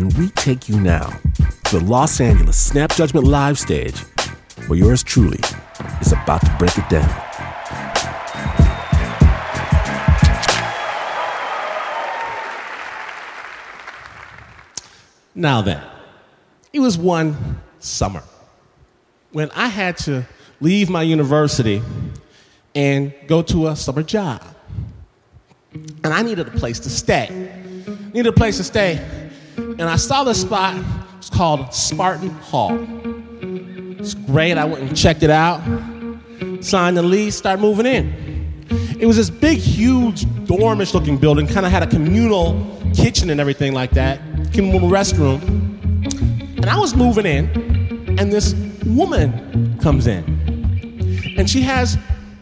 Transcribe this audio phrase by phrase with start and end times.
[0.00, 1.10] and we take you now
[1.64, 3.98] to the Los Angeles Snap Judgment Live stage,
[4.66, 5.38] where yours truly
[6.00, 7.06] is about to break it down.
[15.34, 15.82] Now then,
[16.72, 18.22] it was one summer
[19.32, 20.26] when I had to
[20.62, 21.82] leave my university
[22.74, 24.42] and go to a summer job.
[25.74, 27.28] And I needed a place to stay.
[28.14, 29.19] Needed a place to stay.
[29.80, 30.76] And I saw this spot.
[31.16, 32.78] It's called Spartan Hall.
[33.98, 34.58] It's great.
[34.58, 35.62] I went and checked it out.
[36.60, 38.66] Signed the lease, started moving in.
[39.00, 43.40] It was this big, huge, dormish looking building, kind of had a communal kitchen and
[43.40, 44.20] everything like that,
[44.52, 45.40] communal restroom.
[46.58, 47.48] And I was moving in,
[48.18, 48.52] and this
[48.84, 50.22] woman comes in.
[51.38, 51.96] And she has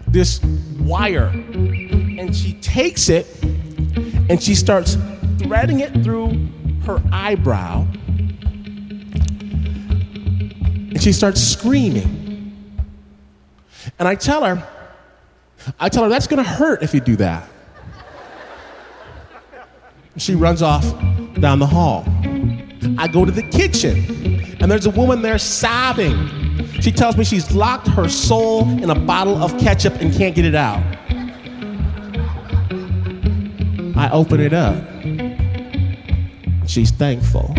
[0.09, 0.43] this
[0.80, 3.27] wire, and she takes it
[4.29, 4.96] and she starts
[5.38, 6.48] threading it through
[6.88, 7.87] her eyebrow.
[10.91, 12.16] And she starts screaming.
[13.99, 14.66] And I tell her,
[15.79, 17.48] I tell her, that's gonna hurt if you do that.
[20.16, 20.85] She runs off
[21.35, 22.04] down the hall.
[22.96, 26.29] I go to the kitchen, and there's a woman there sobbing.
[26.80, 30.45] She tells me she's locked her soul in a bottle of ketchup and can't get
[30.45, 30.82] it out.
[33.96, 34.98] I open it up.
[36.69, 37.55] She's thankful.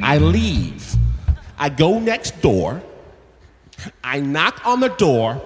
[0.00, 0.94] I leave.
[1.58, 2.80] I go next door.
[4.04, 5.42] I knock on the door,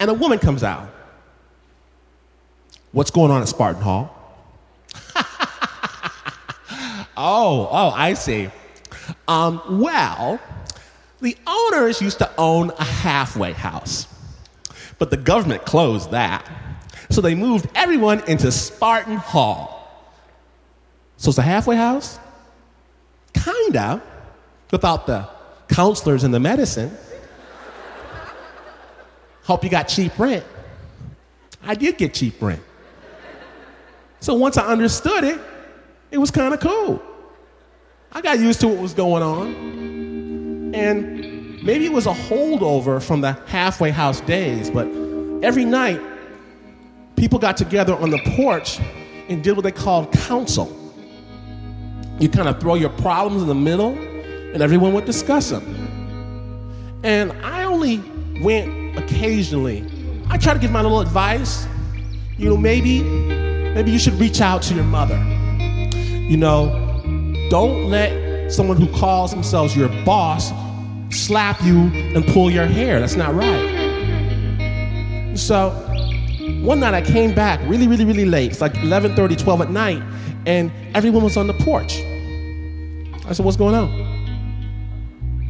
[0.00, 0.88] and a woman comes out.
[2.92, 4.16] What's going on at Spartan Hall?
[7.18, 8.48] oh, oh, I see.
[9.28, 10.40] Um, well,
[11.20, 14.06] the owners used to own a halfway house,
[14.98, 16.50] but the government closed that.
[17.14, 19.88] So they moved everyone into Spartan Hall.
[21.16, 22.18] So it's a halfway house?
[23.32, 24.02] Kinda,
[24.72, 25.28] without the
[25.68, 26.90] counselors and the medicine.
[29.44, 30.44] Hope you got cheap rent.
[31.62, 32.60] I did get cheap rent.
[34.18, 35.40] So once I understood it,
[36.10, 37.00] it was kind of cool.
[38.10, 40.74] I got used to what was going on.
[40.74, 44.88] And maybe it was a holdover from the halfway house days, but
[45.44, 46.00] every night,
[47.16, 48.78] people got together on the porch
[49.28, 50.80] and did what they called council.
[52.18, 57.00] You kind of throw your problems in the middle, and everyone would discuss them.
[57.02, 58.02] And I only
[58.40, 59.84] went occasionally.
[60.30, 61.66] I try to give my little advice.
[62.36, 65.16] You know, maybe, maybe you should reach out to your mother.
[65.94, 70.52] You know, don't let someone who calls themselves your boss
[71.10, 71.78] slap you
[72.14, 73.00] and pull your hair.
[73.00, 73.72] That's not right.
[75.36, 75.83] So,
[76.64, 78.50] one night I came back really, really, really late.
[78.50, 80.02] It's like 11:30, 12 at night,
[80.46, 82.00] and everyone was on the porch.
[83.26, 83.90] I said, "What's going on?"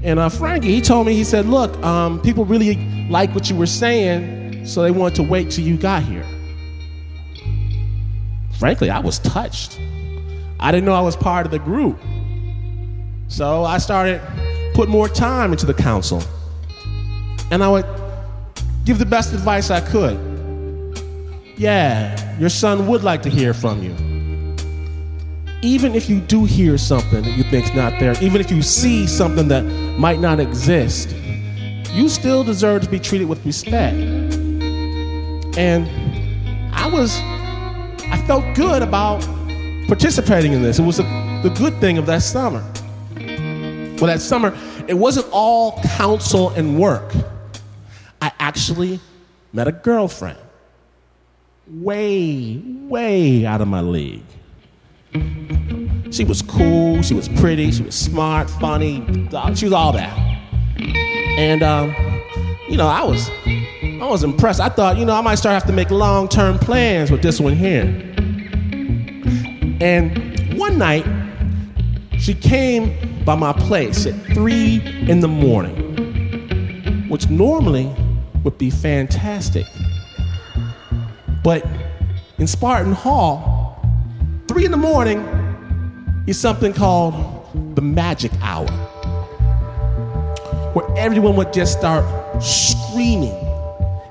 [0.03, 2.77] And uh, Frankie, he told me, he said, "Look, um, people really
[3.09, 6.27] like what you were saying, so they wanted to wait till you got here."
[8.59, 9.81] Frankly, I was touched.
[10.61, 11.99] I didn't know I was part of the group.
[13.29, 14.21] So I started
[14.75, 16.23] put more time into the council,
[17.51, 17.87] And I would
[18.85, 20.34] give the best advice I could.
[21.57, 23.95] Yeah, your son would like to hear from you.
[25.63, 29.07] Even if you do hear something that you think's not there, even if you see
[29.07, 31.15] something that might not exist,
[31.93, 33.97] you still deserve to be treated with respect.
[35.57, 35.89] And
[36.75, 37.17] I was,
[38.11, 39.23] I felt good about
[39.87, 40.81] participating in this.
[40.81, 41.05] It was a,
[41.45, 42.65] the good thing of that summer.
[43.17, 47.15] Well, that summer, it wasn't all counsel and work.
[48.21, 48.99] I actually
[49.53, 50.39] met a girlfriend.
[51.67, 54.23] Way, way out of my league.
[56.11, 59.05] She was cool, she was pretty, she was smart, funny,
[59.55, 60.17] she was all that.
[61.39, 61.95] And um,
[62.69, 64.61] you know, I was I was impressed.
[64.61, 67.55] I thought, you know, I might start have to make long-term plans with this one
[67.55, 67.85] here.
[69.81, 71.07] And one night,
[72.19, 77.91] she came by my place at three in the morning, which normally
[78.43, 79.67] would be fantastic.
[81.45, 81.67] But
[82.39, 83.79] in Spartan Hall,
[84.49, 85.21] three in the morning
[86.27, 87.15] is something called
[87.77, 88.67] the magic hour,
[90.73, 93.37] where everyone would just start screaming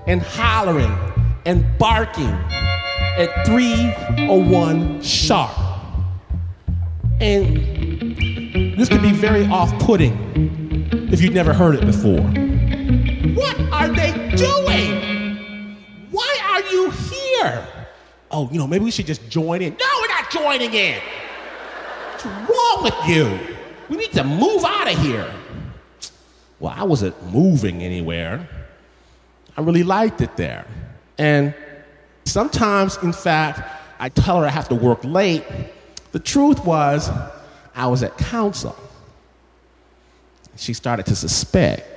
[0.06, 0.95] and hollering
[1.47, 2.30] and barking
[3.18, 5.51] at 301 sharp.
[7.19, 8.15] And
[8.77, 12.21] this could be very off putting if you've never heard it before.
[13.33, 15.77] What are they doing?
[16.12, 17.22] Why are you here?
[18.31, 19.74] Oh, you know, maybe we should just join in.
[19.74, 21.01] No, we're not joining in.
[22.12, 23.40] What's wrong with you?
[23.90, 25.31] We need to move out of here.
[26.60, 28.48] Well, I wasn't moving anywhere.
[29.57, 30.66] I really liked it there.
[31.18, 31.54] And
[32.25, 33.62] sometimes, in fact,
[34.00, 35.44] I tell her I have to work late.
[36.12, 37.10] The truth was,
[37.75, 38.75] I was at council.
[40.56, 41.88] She started to suspect.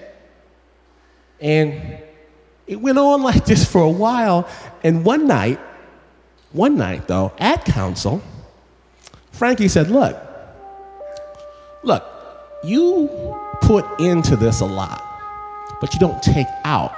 [1.41, 1.99] And
[2.67, 4.49] it went on like this for a while.
[4.83, 5.61] And one night,
[6.53, 8.23] one night though, at council,
[9.33, 10.17] Frankie said, Look,
[11.83, 12.05] look,
[12.65, 15.03] you put into this a lot,
[15.81, 16.95] but you don't take out.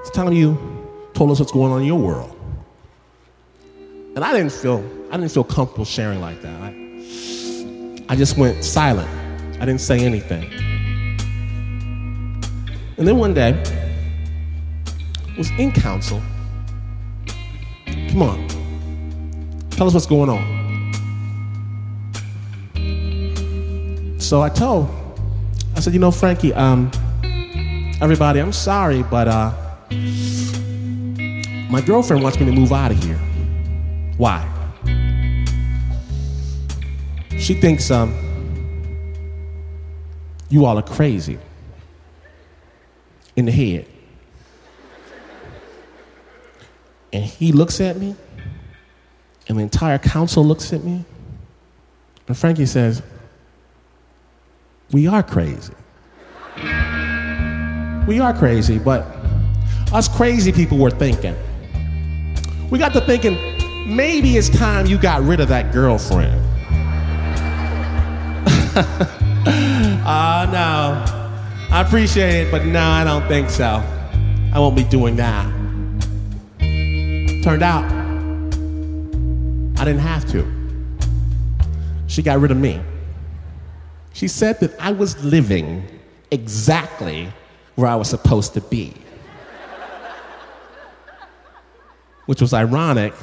[0.00, 0.56] It's time you
[1.14, 2.34] told us what's going on in your world.
[4.14, 6.60] And I didn't feel I didn't feel comfortable sharing like that.
[6.60, 9.08] I, I just went silent.
[9.60, 10.50] I didn't say anything.
[12.96, 13.52] And then one day,
[15.38, 16.20] was in council.
[17.86, 18.48] Come on.
[19.70, 20.58] Tell us what's going on.
[24.20, 24.90] So I told,
[25.76, 26.90] I said, you know, Frankie, um,
[28.00, 29.52] everybody, I'm sorry, but uh,
[31.70, 33.18] my girlfriend wants me to move out of here.
[34.16, 34.44] Why?
[37.38, 38.12] She thinks um,
[40.48, 41.38] you all are crazy
[43.36, 43.86] in the head.
[47.12, 48.14] And he looks at me,
[49.48, 51.04] and the entire council looks at me,
[52.26, 53.02] and Frankie says,
[54.92, 55.72] We are crazy.
[58.06, 59.06] We are crazy, but
[59.92, 61.36] us crazy people were thinking.
[62.70, 63.36] We got to thinking,
[63.94, 66.44] maybe it's time you got rid of that girlfriend.
[70.10, 71.18] Ah, uh, no.
[71.70, 73.82] I appreciate it, but no, I don't think so.
[74.54, 75.57] I won't be doing that.
[77.48, 77.84] Turned out,
[79.80, 80.46] I didn't have to.
[82.06, 82.78] She got rid of me.
[84.12, 85.82] She said that I was living
[86.30, 87.32] exactly
[87.74, 88.92] where I was supposed to be.
[92.26, 93.14] Which was ironic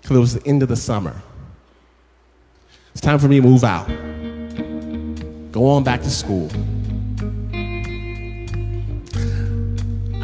[0.00, 1.20] because it was the end of the summer.
[2.92, 3.88] It's time for me to move out,
[5.52, 6.50] go on back to school.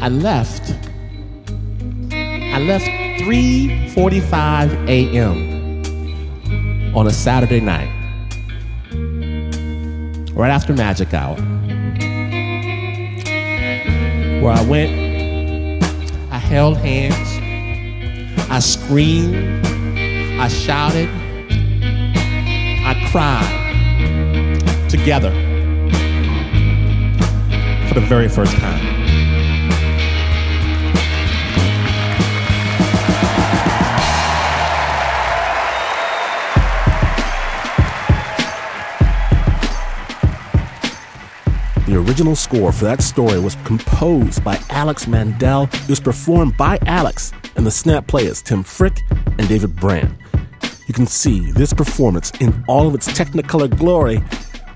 [0.01, 0.86] I left.
[2.57, 2.87] I left
[3.21, 6.95] 3:45 a.m.
[6.95, 7.87] on a Saturday night,
[10.33, 11.35] right after magic hour,
[14.41, 15.83] where I went.
[16.31, 17.29] I held hands.
[18.49, 19.63] I screamed.
[20.41, 21.09] I shouted.
[22.89, 25.29] I cried together
[27.87, 28.96] for the very first time.
[41.87, 45.69] The original score for that story was composed by Alex Mandel.
[45.71, 50.13] It was performed by Alex and the Snap Players, Tim Frick and David Brand.
[50.87, 54.21] You can see this performance in all of its Technicolor glory.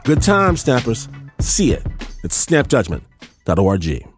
[0.06, 1.10] Good time, Snappers.
[1.40, 1.86] See it
[2.24, 4.11] at snapjudgment.org.